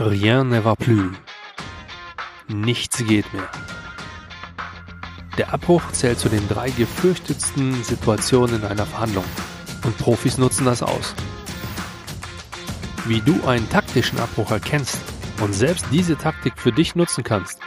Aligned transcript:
Rien 0.00 0.42
ne 0.42 0.64
va 0.64 0.74
plus. 0.74 1.12
Nichts 2.48 2.98
geht 3.06 3.32
mehr. 3.32 3.48
Der 5.38 5.54
Abbruch 5.54 5.82
zählt 5.92 6.18
zu 6.18 6.28
den 6.28 6.48
drei 6.48 6.70
gefürchtetsten 6.70 7.84
Situationen 7.84 8.56
in 8.56 8.64
einer 8.66 8.86
Verhandlung 8.86 9.24
und 9.84 9.96
Profis 9.98 10.36
nutzen 10.36 10.64
das 10.64 10.82
aus. 10.82 11.14
Wie 13.06 13.20
du 13.20 13.46
einen 13.46 13.70
taktischen 13.70 14.18
Abbruch 14.18 14.50
erkennst 14.50 14.98
und 15.40 15.54
selbst 15.54 15.86
diese 15.92 16.16
Taktik 16.16 16.58
für 16.58 16.72
dich 16.72 16.96
nutzen 16.96 17.22
kannst, 17.22 17.60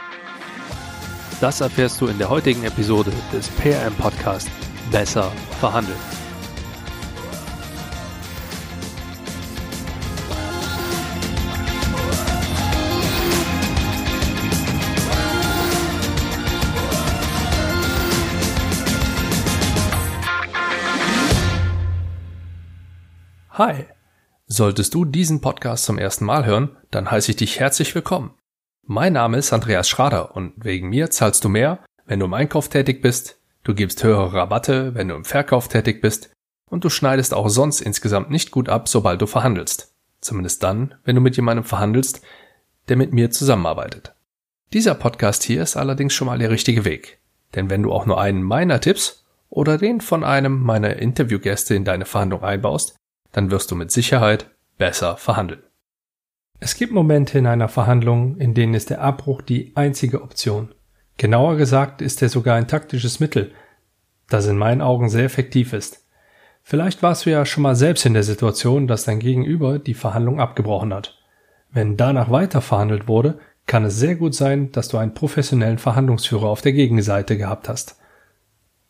das 1.40 1.62
erfährst 1.62 1.98
du 2.02 2.08
in 2.08 2.18
der 2.18 2.28
heutigen 2.28 2.64
Episode 2.64 3.12
des 3.32 3.48
PRM 3.48 3.94
Podcast 3.94 4.50
Besser 4.90 5.32
verhandeln. 5.60 6.17
Hi! 23.58 23.86
Solltest 24.46 24.94
du 24.94 25.04
diesen 25.04 25.40
Podcast 25.40 25.84
zum 25.84 25.98
ersten 25.98 26.24
Mal 26.24 26.46
hören, 26.46 26.76
dann 26.92 27.10
heiße 27.10 27.32
ich 27.32 27.38
dich 27.38 27.58
herzlich 27.58 27.92
willkommen. 27.92 28.34
Mein 28.86 29.14
Name 29.14 29.36
ist 29.36 29.52
Andreas 29.52 29.88
Schrader 29.88 30.36
und 30.36 30.52
wegen 30.58 30.90
mir 30.90 31.10
zahlst 31.10 31.42
du 31.42 31.48
mehr, 31.48 31.80
wenn 32.06 32.20
du 32.20 32.26
im 32.26 32.34
Einkauf 32.34 32.68
tätig 32.68 33.02
bist, 33.02 33.40
du 33.64 33.74
gibst 33.74 34.04
höhere 34.04 34.32
Rabatte, 34.32 34.94
wenn 34.94 35.08
du 35.08 35.16
im 35.16 35.24
Verkauf 35.24 35.66
tätig 35.66 36.00
bist 36.00 36.30
und 36.70 36.84
du 36.84 36.88
schneidest 36.88 37.34
auch 37.34 37.48
sonst 37.48 37.80
insgesamt 37.80 38.30
nicht 38.30 38.52
gut 38.52 38.68
ab, 38.68 38.86
sobald 38.86 39.20
du 39.20 39.26
verhandelst. 39.26 39.92
Zumindest 40.20 40.62
dann, 40.62 40.94
wenn 41.02 41.16
du 41.16 41.20
mit 41.20 41.34
jemandem 41.34 41.64
verhandelst, 41.64 42.22
der 42.88 42.96
mit 42.96 43.12
mir 43.12 43.32
zusammenarbeitet. 43.32 44.14
Dieser 44.72 44.94
Podcast 44.94 45.42
hier 45.42 45.64
ist 45.64 45.76
allerdings 45.76 46.14
schon 46.14 46.28
mal 46.28 46.38
der 46.38 46.50
richtige 46.50 46.84
Weg. 46.84 47.18
Denn 47.56 47.70
wenn 47.70 47.82
du 47.82 47.92
auch 47.92 48.06
nur 48.06 48.20
einen 48.20 48.44
meiner 48.44 48.80
Tipps 48.80 49.24
oder 49.50 49.78
den 49.78 50.00
von 50.00 50.22
einem 50.22 50.62
meiner 50.62 50.94
Interviewgäste 50.94 51.74
in 51.74 51.84
deine 51.84 52.04
Verhandlung 52.04 52.44
einbaust, 52.44 52.94
dann 53.32 53.50
wirst 53.50 53.70
du 53.70 53.74
mit 53.74 53.90
Sicherheit 53.90 54.50
besser 54.78 55.16
verhandeln. 55.16 55.62
Es 56.60 56.76
gibt 56.76 56.92
Momente 56.92 57.38
in 57.38 57.46
einer 57.46 57.68
Verhandlung, 57.68 58.36
in 58.38 58.54
denen 58.54 58.74
ist 58.74 58.90
der 58.90 59.00
Abbruch 59.00 59.42
die 59.42 59.72
einzige 59.76 60.22
Option. 60.22 60.74
Genauer 61.16 61.56
gesagt 61.56 62.02
ist 62.02 62.20
er 62.22 62.28
sogar 62.28 62.56
ein 62.56 62.68
taktisches 62.68 63.20
Mittel, 63.20 63.52
das 64.28 64.46
in 64.46 64.58
meinen 64.58 64.82
Augen 64.82 65.08
sehr 65.08 65.24
effektiv 65.24 65.72
ist. 65.72 66.04
Vielleicht 66.62 67.02
warst 67.02 67.26
du 67.26 67.30
ja 67.30 67.46
schon 67.46 67.62
mal 67.62 67.76
selbst 67.76 68.04
in 68.06 68.14
der 68.14 68.24
Situation, 68.24 68.86
dass 68.86 69.04
dein 69.04 69.20
Gegenüber 69.20 69.78
die 69.78 69.94
Verhandlung 69.94 70.40
abgebrochen 70.40 70.92
hat. 70.92 71.16
Wenn 71.70 71.96
danach 71.96 72.30
weiter 72.30 72.60
verhandelt 72.60 73.08
wurde, 73.08 73.38
kann 73.66 73.84
es 73.84 73.96
sehr 73.96 74.16
gut 74.16 74.34
sein, 74.34 74.72
dass 74.72 74.88
du 74.88 74.96
einen 74.96 75.14
professionellen 75.14 75.78
Verhandlungsführer 75.78 76.48
auf 76.48 76.62
der 76.62 76.72
Gegenseite 76.72 77.36
gehabt 77.36 77.68
hast. 77.68 77.96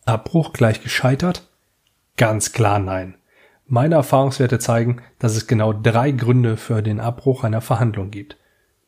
Abbruch 0.06 0.52
gleich 0.52 0.83
gescheitert? 0.83 1.48
Ganz 2.17 2.52
klar 2.52 2.78
nein. 2.78 3.17
Meine 3.70 3.97
Erfahrungswerte 3.97 4.58
zeigen, 4.58 5.02
dass 5.19 5.36
es 5.36 5.47
genau 5.47 5.74
drei 5.74 6.11
Gründe 6.11 6.56
für 6.56 6.83
den 6.83 7.00
Abbruch 7.00 7.44
einer 7.44 7.61
Verhandlung 7.61 8.11
gibt. 8.11 8.38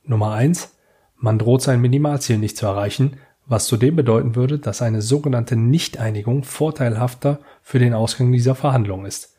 Nummer 0.05 0.33
eins: 0.33 0.75
Man 1.17 1.39
droht 1.39 1.61
sein 1.61 1.83
Minimalziel 1.83 2.39
nicht 2.39 2.57
zu 2.57 2.65
erreichen, 2.65 3.19
was 3.45 3.67
zudem 3.67 3.95
bedeuten 3.95 4.37
würde, 4.37 4.59
dass 4.59 4.81
eine 4.81 5.03
sogenannte 5.03 5.55
Nichteinigung 5.55 6.45
vorteilhafter 6.45 7.41
für 7.61 7.79
den 7.79 7.93
Ausgang 7.93 8.33
dieser 8.33 8.55
Verhandlung 8.55 9.05
ist. 9.05 9.37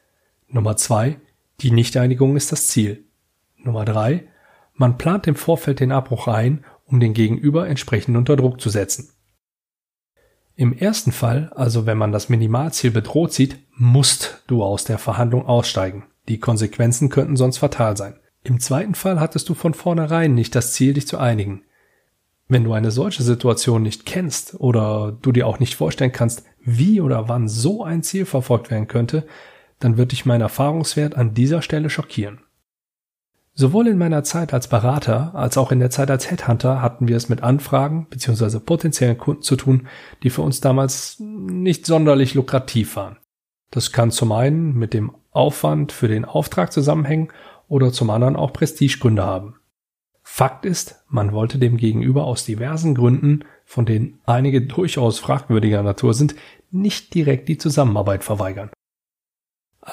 Nummer 0.48 0.78
zwei: 0.78 1.18
Die 1.62 1.72
Nichteinigung 1.72 2.36
ist 2.36 2.52
das 2.52 2.68
Ziel. 2.68 3.06
Nummer 3.58 3.84
drei: 3.84 4.26
Man 4.76 5.00
plant 5.00 5.26
im 5.26 5.36
Vorfeld 5.36 5.80
den 5.80 5.92
Abbruch 5.92 6.28
ein, 6.28 6.64
um 6.86 7.00
den 7.00 7.16
Gegenüber 7.16 7.68
entsprechend 7.68 8.16
unter 8.16 8.36
Druck 8.36 8.62
zu 8.62 8.70
setzen. 8.70 9.10
Im 10.56 10.74
ersten 10.74 11.12
Fall, 11.12 11.52
also 11.56 11.86
wenn 11.86 11.98
man 11.98 12.12
das 12.12 12.30
Minimalziel 12.30 12.92
bedroht 12.92 13.34
sieht, 13.34 13.58
musst 13.76 14.44
du 14.48 14.64
aus 14.64 14.84
der 14.84 14.98
Verhandlung 14.98 15.46
aussteigen. 15.46 16.06
Die 16.28 16.40
Konsequenzen 16.40 17.10
könnten 17.10 17.36
sonst 17.36 17.58
fatal 17.58 17.98
sein. 17.98 18.20
Im 18.44 18.60
zweiten 18.60 18.96
Fall 18.96 19.20
hattest 19.20 19.50
du 19.50 19.54
von 19.54 19.74
vornherein 19.74 20.34
nicht 20.34 20.56
das 20.56 20.74
Ziel, 20.74 20.94
dich 20.94 21.08
zu 21.08 21.18
einigen. 21.18 21.64
Wenn 22.48 22.64
du 22.64 22.74
eine 22.74 22.92
solche 22.92 23.24
Situation 23.24 23.82
nicht 23.82 24.06
kennst 24.06 24.60
oder 24.60 25.18
du 25.22 25.32
dir 25.32 25.48
auch 25.48 25.60
nicht 25.60 25.76
vorstellen 25.76 26.12
kannst, 26.12 26.44
wie 26.64 27.02
oder 27.02 27.30
wann 27.30 27.48
so 27.48 27.84
ein 27.84 28.04
Ziel 28.04 28.26
verfolgt 28.26 28.70
werden 28.70 28.88
könnte, 28.88 29.26
dann 29.80 29.98
wird 29.98 30.12
dich 30.12 30.26
mein 30.26 30.42
Erfahrungswert 30.42 31.16
an 31.16 31.34
dieser 31.34 31.62
Stelle 31.62 31.90
schockieren. 31.90 32.42
Sowohl 33.62 33.90
in 33.90 34.00
meiner 34.00 34.24
Zeit 34.24 34.56
als 34.56 34.68
Berater 34.68 35.36
als 35.36 35.56
auch 35.56 35.72
in 35.72 35.78
der 35.78 35.92
Zeit 35.92 36.10
als 36.10 36.32
Headhunter 36.32 36.82
hatten 36.82 37.08
wir 37.08 37.16
es 37.16 37.30
mit 37.30 37.44
Anfragen 37.44 38.08
bzw. 38.10 38.58
potenziellen 38.58 39.20
Kunden 39.20 39.44
zu 39.44 39.56
tun, 39.56 39.88
die 40.24 40.32
für 40.32 40.42
uns 40.42 40.62
damals 40.62 41.18
nicht 41.20 41.86
sonderlich 41.86 42.34
lukrativ 42.34 42.96
waren. 42.96 43.18
Das 43.70 43.92
kann 43.92 44.10
zum 44.10 44.32
einen 44.32 44.74
mit 44.74 44.96
dem 44.96 45.12
Aufwand 45.30 45.92
für 45.92 46.08
den 46.08 46.26
Auftrag 46.26 46.74
zusammenhängen 46.74 47.28
oder 47.68 47.92
zum 47.92 48.10
anderen 48.10 48.36
auch 48.36 48.52
Prestigegründe 48.52 49.24
haben. 49.24 49.58
Fakt 50.24 50.66
ist, 50.66 51.04
man 51.08 51.32
wollte 51.32 51.60
dem 51.60 51.78
Gegenüber 51.78 52.24
aus 52.24 52.44
diversen 52.44 52.96
Gründen, 52.96 53.46
von 53.64 53.86
denen 53.86 54.22
einige 54.26 54.64
durchaus 54.64 55.20
fragwürdiger 55.20 55.84
Natur 55.84 56.16
sind, 56.16 56.34
nicht 56.72 57.14
direkt 57.14 57.48
die 57.48 57.60
Zusammenarbeit 57.60 58.24
verweigern. 58.24 58.72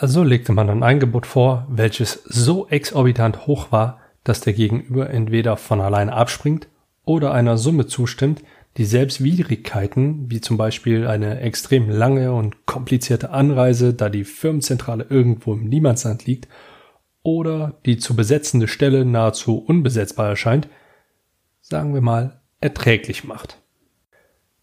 Also 0.01 0.23
legte 0.23 0.53
man 0.53 0.71
ein 0.71 0.85
Angebot 0.85 1.27
vor, 1.27 1.67
welches 1.69 2.23
so 2.25 2.69
exorbitant 2.69 3.49
hoch 3.49 3.73
war, 3.73 3.99
dass 4.23 4.41
der 4.41 4.53
Gegenüber 4.53 5.11
entweder 5.11 5.57
von 5.57 5.81
alleine 5.81 6.13
abspringt 6.13 6.69
oder 7.05 7.33
einer 7.33 7.59
Summe 7.59 7.89
zustimmt, 7.89 8.45
die 8.77 8.85
selbst 8.85 9.25
Widrigkeiten, 9.25 10.31
wie 10.31 10.41
zum 10.41 10.57
Beispiel 10.57 11.09
eine 11.09 11.41
extrem 11.41 11.91
lange 11.91 12.33
und 12.33 12.65
komplizierte 12.65 13.31
Anreise, 13.31 13.93
da 13.93 14.09
die 14.09 14.23
Firmenzentrale 14.23 15.05
irgendwo 15.11 15.55
im 15.55 15.69
Niemandsland 15.69 16.27
liegt, 16.27 16.47
oder 17.25 17.75
die 17.85 17.99
zu 17.99 18.15
besetzende 18.15 18.69
Stelle 18.69 19.05
nahezu 19.05 19.59
unbesetzbar 19.59 20.29
erscheint, 20.29 20.69
sagen 21.61 21.93
wir 21.93 22.03
mal, 22.03 22.41
erträglich 22.61 23.25
macht. 23.25 23.59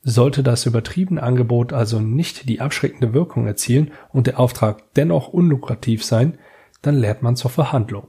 Sollte 0.07 0.43
das 0.43 0.67
übertriebene 0.67 1.23
Angebot 1.23 1.73
also 1.73 1.99
nicht 1.99 2.47
die 2.47 2.61
abschreckende 2.61 3.15
Wirkung 3.15 3.47
erzielen 3.47 3.91
und 4.13 4.27
der 4.27 4.39
Auftrag 4.39 4.93
dennoch 4.93 5.29
unlukrativ 5.29 6.05
sein, 6.05 6.37
dann 6.83 6.95
lehrt 6.95 7.23
man 7.23 7.35
zur 7.35 7.49
Verhandlung. 7.49 8.05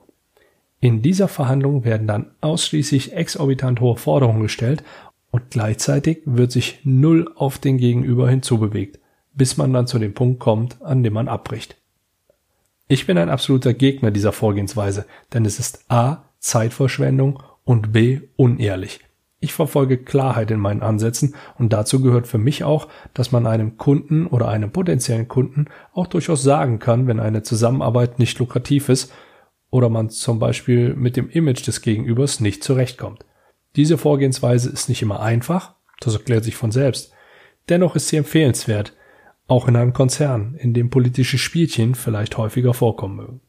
In 0.79 1.01
dieser 1.01 1.27
Verhandlung 1.27 1.85
werden 1.87 2.07
dann 2.07 2.33
ausschließlich 2.43 3.15
exorbitant 3.15 3.81
hohe 3.81 3.97
Forderungen 3.97 4.43
gestellt 4.43 4.85
und 5.31 5.51
gleichzeitig 5.51 6.21
wird 6.27 6.53
sich 6.53 6.81
null 6.85 7.33
auf 7.35 7.59
den 7.59 7.79
Gegenüber 7.79 8.29
hinzubewegt, 8.29 9.01
bis 9.33 9.57
man 9.57 9.73
dann 9.73 9.87
zu 9.87 9.99
dem 9.99 10.13
Punkt 10.13 10.39
kommt, 10.39 10.83
an 10.83 11.03
dem 11.03 11.15
man 11.15 11.29
abbricht. 11.29 11.79
Ich 12.89 13.07
bin 13.07 13.17
ein 13.17 13.31
absoluter 13.31 13.73
Gegner 13.73 14.11
dieser 14.11 14.33
Vorgehensweise, 14.33 15.07
denn 15.33 15.47
es 15.47 15.59
ist 15.59 15.91
a. 15.91 16.25
Zeitverschwendung 16.41 17.43
und 17.65 17.93
b. 17.93 18.21
unehrlich. 18.37 19.01
Ich 19.39 19.53
verfolge 19.53 19.99
Klarheit 19.99 20.51
in 20.51 20.61
meinen 20.61 20.83
Ansätzen 20.83 21.35
und 21.59 21.73
dazu 21.73 22.01
gehört 22.01 22.27
für 22.27 22.39
mich 22.39 22.65
auch, 22.65 22.89
dass 23.13 23.33
man 23.33 23.47
einem 23.47 23.77
Kunden 23.77 24.27
oder 24.27 24.49
einem 24.49 24.73
potenziellen 24.73 25.29
Kunden 25.29 25.67
auch 25.93 26.07
durchaus 26.07 26.43
sagen 26.43 26.79
kann, 26.79 27.07
wenn 27.07 27.21
eine 27.21 27.43
Zusammenarbeit 27.43 28.19
nicht 28.19 28.39
lukrativ 28.39 28.89
ist 28.89 29.13
oder 29.71 29.91
man 29.91 30.09
zum 30.09 30.39
Beispiel 30.39 30.95
mit 30.95 31.17
dem 31.17 31.29
Image 31.29 31.67
des 31.67 31.83
Gegenübers 31.83 32.41
nicht 32.41 32.65
zurechtkommt. 32.65 33.27
Diese 33.77 33.99
Vorgehensweise 33.99 34.71
ist 34.71 34.89
nicht 34.89 35.03
immer 35.03 35.21
einfach, 35.21 35.75
das 36.01 36.15
erklärt 36.15 36.45
sich 36.45 36.57
von 36.57 36.73
selbst. 36.73 37.13
Dennoch 37.69 37.95
ist 37.95 38.09
sie 38.09 38.17
empfehlenswert, 38.17 38.95
auch 39.49 39.69
in 39.69 39.77
einem 39.77 39.93
Konzern, 39.93 40.55
in 40.55 40.73
dem 40.73 40.89
politische 40.89 41.37
Spielchen 41.37 41.95
vielleicht 41.95 42.39
häufiger 42.39 42.73
vorkommen 42.73 43.17
mögen. 43.17 43.41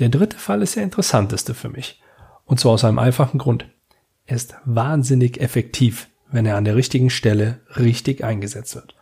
Der 0.00 0.10
dritte 0.10 0.36
Fall 0.36 0.60
ist 0.60 0.76
der 0.76 0.82
interessanteste 0.82 1.54
für 1.54 1.70
mich, 1.70 2.02
und 2.44 2.60
zwar 2.60 2.72
aus 2.72 2.84
einem 2.84 2.98
einfachen 2.98 3.38
Grund. 3.38 3.70
Ist 4.26 4.54
wahnsinnig 4.64 5.40
effektiv, 5.40 6.08
wenn 6.30 6.46
er 6.46 6.56
an 6.56 6.64
der 6.64 6.76
richtigen 6.76 7.10
Stelle 7.10 7.60
richtig 7.76 8.24
eingesetzt 8.24 8.74
wird. 8.74 8.94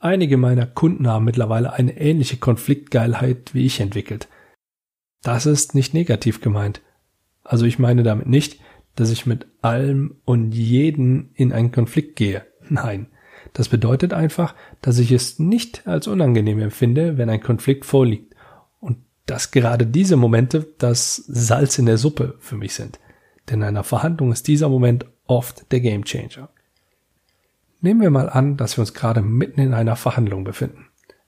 Einige 0.00 0.36
meiner 0.36 0.66
Kunden 0.66 1.06
haben 1.06 1.24
mittlerweile 1.24 1.72
eine 1.72 1.96
ähnliche 1.96 2.36
Konfliktgeilheit 2.36 3.54
wie 3.54 3.64
ich 3.66 3.80
entwickelt. 3.80 4.28
Das 5.22 5.46
ist 5.46 5.74
nicht 5.74 5.94
negativ 5.94 6.40
gemeint. 6.40 6.82
Also 7.44 7.64
ich 7.66 7.78
meine 7.78 8.02
damit 8.02 8.26
nicht, 8.26 8.60
dass 8.96 9.10
ich 9.10 9.26
mit 9.26 9.46
allem 9.62 10.16
und 10.24 10.52
jeden 10.52 11.30
in 11.34 11.52
einen 11.52 11.72
Konflikt 11.72 12.16
gehe. 12.16 12.44
Nein. 12.68 13.06
Das 13.52 13.68
bedeutet 13.68 14.12
einfach, 14.12 14.54
dass 14.82 14.98
ich 14.98 15.12
es 15.12 15.38
nicht 15.38 15.86
als 15.86 16.08
unangenehm 16.08 16.58
empfinde, 16.58 17.16
wenn 17.16 17.30
ein 17.30 17.40
Konflikt 17.40 17.84
vorliegt. 17.84 18.34
Und 18.80 18.98
dass 19.26 19.52
gerade 19.52 19.86
diese 19.86 20.16
Momente 20.16 20.66
das 20.78 21.16
Salz 21.16 21.78
in 21.78 21.86
der 21.86 21.98
Suppe 21.98 22.34
für 22.40 22.56
mich 22.56 22.74
sind 22.74 22.98
denn 23.48 23.60
in 23.60 23.68
einer 23.68 23.84
Verhandlung 23.84 24.32
ist 24.32 24.48
dieser 24.48 24.68
Moment 24.68 25.06
oft 25.26 25.70
der 25.72 25.80
Gamechanger. 25.80 26.48
Nehmen 27.80 28.00
wir 28.00 28.10
mal 28.10 28.30
an, 28.30 28.56
dass 28.56 28.76
wir 28.76 28.80
uns 28.80 28.94
gerade 28.94 29.20
mitten 29.20 29.60
in 29.60 29.74
einer 29.74 29.96
Verhandlung 29.96 30.44
befinden. 30.44 30.86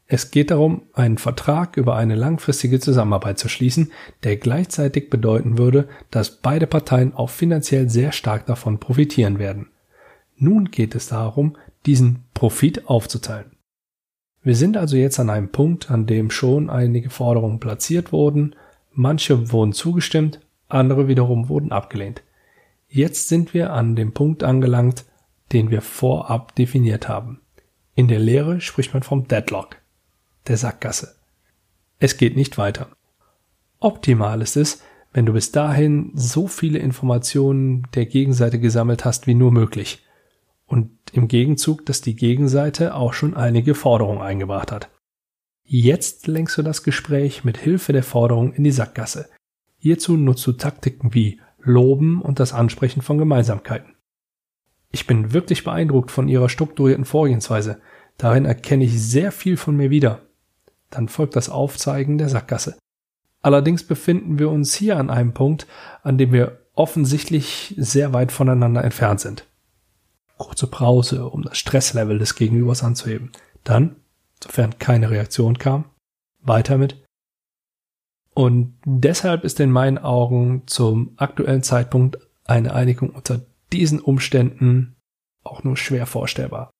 Es 0.08 0.30
geht 0.30 0.52
darum, 0.52 0.82
einen 0.94 1.18
Vertrag 1.18 1.76
über 1.76 1.96
eine 1.96 2.14
langfristige 2.14 2.78
Zusammenarbeit 2.78 3.38
zu 3.38 3.48
schließen, 3.48 3.92
der 4.22 4.36
gleichzeitig 4.36 5.10
bedeuten 5.10 5.58
würde, 5.58 5.88
dass 6.10 6.36
beide 6.36 6.66
Parteien 6.68 7.12
auch 7.14 7.30
finanziell 7.30 7.90
sehr 7.90 8.12
stark 8.12 8.46
davon 8.46 8.78
profitieren 8.78 9.38
werden. 9.38 9.68
Nun 10.36 10.70
geht 10.70 10.94
es 10.94 11.08
darum, 11.08 11.56
diesen 11.86 12.24
Profit 12.34 12.88
aufzuteilen. 12.88 13.56
Wir 14.42 14.54
sind 14.54 14.76
also 14.76 14.96
jetzt 14.96 15.18
an 15.18 15.28
einem 15.28 15.48
Punkt, 15.48 15.90
an 15.90 16.06
dem 16.06 16.30
schon 16.30 16.70
einige 16.70 17.10
Forderungen 17.10 17.58
platziert 17.58 18.12
wurden, 18.12 18.54
manche 18.92 19.50
wurden 19.50 19.72
zugestimmt, 19.72 20.40
andere 20.68 21.08
wiederum 21.08 21.48
wurden 21.48 21.72
abgelehnt. 21.72 22.22
Jetzt 22.88 23.28
sind 23.28 23.54
wir 23.54 23.72
an 23.72 23.96
dem 23.96 24.12
Punkt 24.12 24.42
angelangt, 24.42 25.04
den 25.52 25.70
wir 25.70 25.82
vorab 25.82 26.54
definiert 26.54 27.08
haben. 27.08 27.40
In 27.94 28.08
der 28.08 28.18
Lehre 28.18 28.60
spricht 28.60 28.92
man 28.94 29.02
vom 29.02 29.26
Deadlock 29.28 29.76
der 30.46 30.56
Sackgasse. 30.56 31.16
Es 31.98 32.16
geht 32.16 32.36
nicht 32.36 32.58
weiter. 32.58 32.88
Optimal 33.80 34.42
ist 34.42 34.56
es, 34.56 34.82
wenn 35.12 35.26
du 35.26 35.32
bis 35.32 35.50
dahin 35.50 36.12
so 36.14 36.46
viele 36.46 36.78
Informationen 36.78 37.86
der 37.94 38.06
Gegenseite 38.06 38.60
gesammelt 38.60 39.04
hast 39.04 39.26
wie 39.26 39.34
nur 39.34 39.50
möglich. 39.50 40.04
Und 40.66 40.90
im 41.12 41.28
Gegenzug, 41.28 41.86
dass 41.86 42.00
die 42.00 42.16
Gegenseite 42.16 42.94
auch 42.94 43.12
schon 43.12 43.34
einige 43.34 43.74
Forderungen 43.74 44.20
eingebracht 44.20 44.72
hat. 44.72 44.90
Jetzt 45.64 46.26
lenkst 46.26 46.58
du 46.58 46.62
das 46.62 46.82
Gespräch 46.82 47.44
mit 47.44 47.56
Hilfe 47.56 47.92
der 47.92 48.02
Forderung 48.02 48.52
in 48.52 48.64
die 48.64 48.72
Sackgasse. 48.72 49.28
Hierzu 49.78 50.16
nutzt 50.16 50.46
du 50.46 50.52
Taktiken 50.52 51.14
wie 51.14 51.40
Loben 51.58 52.22
und 52.22 52.40
das 52.40 52.52
Ansprechen 52.52 53.02
von 53.02 53.18
Gemeinsamkeiten. 53.18 53.94
Ich 54.90 55.06
bin 55.06 55.32
wirklich 55.32 55.64
beeindruckt 55.64 56.10
von 56.10 56.28
ihrer 56.28 56.48
strukturierten 56.48 57.04
Vorgehensweise. 57.04 57.80
Darin 58.16 58.44
erkenne 58.44 58.84
ich 58.84 59.02
sehr 59.02 59.32
viel 59.32 59.56
von 59.56 59.76
mir 59.76 59.90
wieder. 59.90 60.22
Dann 60.90 61.08
folgt 61.08 61.36
das 61.36 61.48
Aufzeigen 61.48 62.18
der 62.18 62.28
Sackgasse. 62.28 62.78
Allerdings 63.42 63.84
befinden 63.84 64.38
wir 64.38 64.50
uns 64.50 64.74
hier 64.74 64.96
an 64.96 65.10
einem 65.10 65.34
Punkt, 65.34 65.66
an 66.02 66.18
dem 66.18 66.32
wir 66.32 66.66
offensichtlich 66.74 67.74
sehr 67.76 68.12
weit 68.12 68.32
voneinander 68.32 68.82
entfernt 68.84 69.20
sind. 69.20 69.46
Kurze 70.38 70.66
Pause, 70.66 71.26
um 71.28 71.42
das 71.42 71.58
Stresslevel 71.58 72.18
des 72.18 72.34
Gegenübers 72.34 72.82
anzuheben. 72.82 73.32
Dann, 73.64 73.96
sofern 74.42 74.78
keine 74.78 75.10
Reaktion 75.10 75.58
kam, 75.58 75.86
weiter 76.40 76.76
mit. 76.78 77.05
Und 78.36 78.76
deshalb 78.84 79.44
ist 79.44 79.60
in 79.60 79.70
meinen 79.70 79.96
Augen 79.96 80.64
zum 80.66 81.14
aktuellen 81.16 81.62
Zeitpunkt 81.62 82.18
eine 82.44 82.74
Einigung 82.74 83.08
unter 83.08 83.40
diesen 83.72 83.98
Umständen 83.98 84.96
auch 85.42 85.64
nur 85.64 85.78
schwer 85.78 86.04
vorstellbar. 86.04 86.70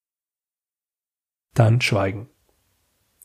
Dann 1.55 1.81
schweigen 1.81 2.29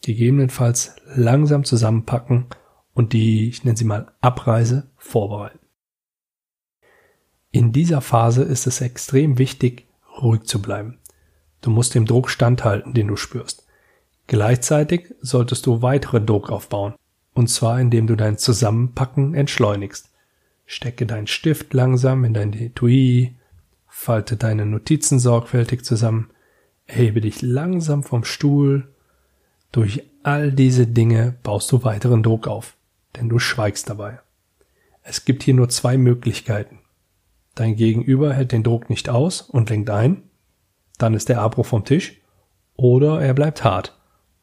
gegebenenfalls 0.01 0.95
langsam 1.13 1.63
zusammenpacken 1.63 2.48
und 2.94 3.12
die, 3.12 3.50
ich 3.50 3.66
nenne 3.66 3.78
sie 3.78 3.83
mal, 3.83 4.13
Abreise 4.22 4.89
vorbereiten. 4.95 5.60
In 7.51 7.74
dieser 7.74 8.00
Phase 8.00 8.44
ist 8.44 8.66
es 8.66 8.80
extrem 8.80 9.38
wichtig, 9.39 9.88
ruhig 10.22 10.44
zu 10.44 10.62
bleiben. 10.62 11.00
Du 11.60 11.69
musst 11.69 11.95
dem 11.95 12.06
Druck 12.06 12.30
standhalten, 12.30 12.94
den 12.94 13.10
du 13.10 13.18
spürst. 13.18 13.68
Gleichzeitig 14.27 15.13
solltest 15.19 15.66
du 15.66 15.81
weiteren 15.81 16.25
Druck 16.25 16.50
aufbauen, 16.50 16.95
und 17.33 17.48
zwar 17.48 17.80
indem 17.80 18.07
du 18.07 18.16
dein 18.16 18.38
Zusammenpacken 18.38 19.33
entschleunigst. 19.33 20.10
Stecke 20.66 21.06
deinen 21.06 21.28
Stift 21.28 21.74
langsam 21.74 22.24
in 22.24 22.33
dein 22.33 22.54
Etui, 22.54 23.36
falte 23.88 24.38
deine 24.38 24.66
Notizen 24.66 25.19
sorgfältig 25.19 25.83
zusammen, 25.83 26.30
erhebe 26.86 27.22
dich 27.22 27.42
langsam 27.42 28.04
vom 28.04 28.24
Stuhl 28.24 28.88
durch 29.72 30.04
all 30.24 30.51
diese 30.51 30.86
Dinge 30.88 31.36
baust 31.44 31.72
du 31.72 31.83
weiteren 31.83 32.24
Druck 32.24 32.48
auf, 32.48 32.75
denn 33.16 33.30
du 33.30 33.39
schweigst 33.39 33.89
dabei. 33.89 34.19
Es 35.01 35.25
gibt 35.25 35.44
hier 35.44 35.54
nur 35.54 35.69
zwei 35.69 35.98
Möglichkeiten. 35.98 36.80
Dein 37.56 37.75
Gegenüber 37.75 38.34
hält 38.34 38.51
den 38.51 38.63
Druck 38.63 38.89
nicht 38.89 39.10
aus 39.10 39.42
und 39.42 39.69
lenkt 39.69 39.89
ein, 39.89 40.24
dann 40.98 41.13
ist 41.13 41.30
der 41.30 41.42
Abbruch 41.42 41.66
vom 41.66 41.86
Tisch, 41.86 42.22
oder 42.75 43.22
er 43.22 43.34
bleibt 43.34 43.63
hart 43.63 43.98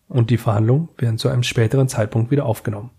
und 0.08 0.31
die 0.31 0.38
Verhandlungen 0.38 0.88
werden 0.96 1.19
zu 1.19 1.28
einem 1.28 1.43
späteren 1.43 1.88
Zeitpunkt 1.88 2.31
wieder 2.31 2.46
aufgenommen. 2.46 2.90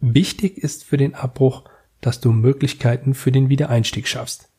Wichtig 0.00 0.58
ist 0.58 0.84
für 0.84 0.96
den 0.96 1.14
Abbruch, 1.14 1.64
dass 2.00 2.20
du 2.20 2.32
Möglichkeiten 2.32 3.14
für 3.14 3.30
den 3.32 3.48
Wiedereinstieg 3.48 4.08
schaffst. 4.08 4.50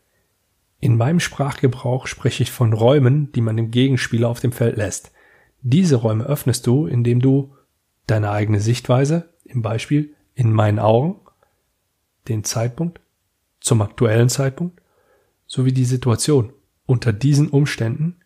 In 0.79 0.97
meinem 0.97 1.19
Sprachgebrauch 1.19 2.07
spreche 2.07 2.43
ich 2.43 2.51
von 2.51 2.73
Räumen, 2.73 3.31
die 3.31 3.41
man 3.41 3.57
dem 3.57 3.71
Gegenspieler 3.71 4.29
auf 4.29 4.39
dem 4.39 4.51
Feld 4.51 4.77
lässt. 4.77 5.11
Diese 5.61 5.97
Räume 5.97 6.25
öffnest 6.25 6.67
du, 6.67 6.87
indem 6.87 7.21
du 7.21 7.55
deine 8.07 8.31
eigene 8.31 8.59
Sichtweise, 8.59 9.33
im 9.45 9.61
Beispiel 9.61 10.13
in 10.35 10.51
meinen 10.51 10.79
Augen, 10.79 11.21
den 12.27 12.43
Zeitpunkt, 12.43 12.99
zum 13.59 13.81
aktuellen 13.81 14.29
Zeitpunkt, 14.29 14.81
sowie 15.45 15.71
die 15.71 15.85
Situation 15.85 16.51
unter 16.85 17.13
diesen 17.13 17.49
Umständen 17.49 18.19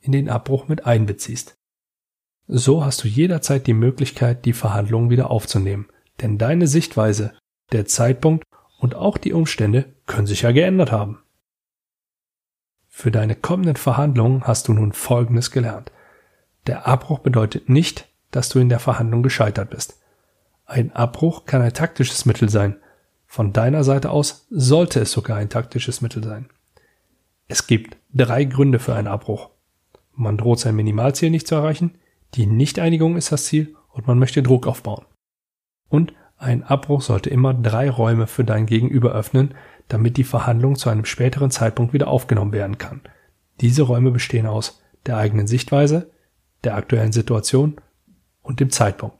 in 0.00 0.12
den 0.12 0.28
Abbruch 0.28 0.68
mit 0.68 0.86
einbeziehst. 0.86 1.56
So 2.46 2.84
hast 2.84 3.04
du 3.04 3.08
jederzeit 3.08 3.66
die 3.66 3.74
Möglichkeit, 3.74 4.44
die 4.44 4.52
Verhandlungen 4.52 5.10
wieder 5.10 5.30
aufzunehmen, 5.30 5.88
denn 6.20 6.38
deine 6.38 6.66
Sichtweise, 6.66 7.32
der 7.72 7.86
Zeitpunkt 7.86 8.44
und 8.78 8.94
auch 8.94 9.16
die 9.16 9.32
Umstände 9.32 9.86
können 10.06 10.26
sich 10.26 10.42
ja 10.42 10.52
geändert 10.52 10.92
haben. 10.92 11.20
Für 12.88 13.10
deine 13.10 13.34
kommenden 13.34 13.76
Verhandlungen 13.76 14.46
hast 14.46 14.68
du 14.68 14.74
nun 14.74 14.92
Folgendes 14.92 15.50
gelernt. 15.50 15.90
Der 16.66 16.86
Abbruch 16.86 17.20
bedeutet 17.20 17.68
nicht, 17.68 18.08
dass 18.30 18.48
du 18.48 18.58
in 18.58 18.68
der 18.68 18.80
Verhandlung 18.80 19.22
gescheitert 19.22 19.70
bist. 19.70 19.98
Ein 20.66 20.92
Abbruch 20.92 21.46
kann 21.46 21.62
ein 21.62 21.72
taktisches 21.72 22.26
Mittel 22.26 22.48
sein. 22.48 22.76
Von 23.26 23.52
deiner 23.52 23.82
Seite 23.82 24.10
aus 24.10 24.46
sollte 24.50 25.00
es 25.00 25.12
sogar 25.12 25.38
ein 25.38 25.48
taktisches 25.48 26.02
Mittel 26.02 26.22
sein. 26.22 26.50
Es 27.48 27.66
gibt 27.66 27.96
drei 28.12 28.44
Gründe 28.44 28.78
für 28.78 28.94
einen 28.94 29.08
Abbruch. 29.08 29.50
Man 30.14 30.36
droht 30.36 30.60
sein 30.60 30.76
Minimalziel 30.76 31.30
nicht 31.30 31.46
zu 31.46 31.54
erreichen, 31.54 31.98
die 32.34 32.46
Nichteinigung 32.46 33.16
ist 33.16 33.32
das 33.32 33.44
Ziel 33.46 33.76
und 33.90 34.06
man 34.06 34.18
möchte 34.18 34.42
Druck 34.42 34.66
aufbauen. 34.66 35.04
Und 35.88 36.14
ein 36.38 36.64
Abbruch 36.64 37.02
sollte 37.02 37.30
immer 37.30 37.54
drei 37.54 37.88
Räume 37.90 38.26
für 38.26 38.44
dein 38.44 38.66
Gegenüber 38.66 39.12
öffnen, 39.12 39.54
damit 39.88 40.16
die 40.16 40.24
Verhandlung 40.24 40.76
zu 40.76 40.90
einem 40.90 41.04
späteren 41.04 41.50
Zeitpunkt 41.50 41.92
wieder 41.92 42.08
aufgenommen 42.08 42.52
werden 42.52 42.78
kann. 42.78 43.02
Diese 43.60 43.82
Räume 43.82 44.10
bestehen 44.10 44.46
aus 44.46 44.82
der 45.06 45.18
eigenen 45.18 45.46
Sichtweise, 45.46 46.10
der 46.64 46.76
aktuellen 46.76 47.12
Situation 47.12 47.80
und 48.42 48.60
dem 48.60 48.70
Zeitpunkt. 48.70 49.16